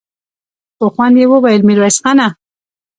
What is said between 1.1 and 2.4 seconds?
يې وويل: ميرويس خانه!